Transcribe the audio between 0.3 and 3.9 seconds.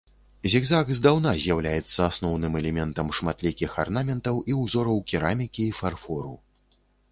Зігзаг здаўна з'яўляецца асноўным элементам шматлікіх